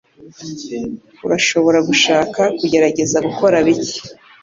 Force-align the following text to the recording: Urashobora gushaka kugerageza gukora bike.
Urashobora 1.25 1.79
gushaka 1.89 2.41
kugerageza 2.59 3.17
gukora 3.27 3.55
bike. 3.65 4.01